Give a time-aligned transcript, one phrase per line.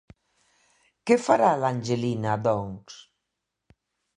[1.11, 2.99] Què farà l'Angelina, doncs?